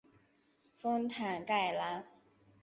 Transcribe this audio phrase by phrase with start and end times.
[0.73, 2.07] 丰坦盖兰。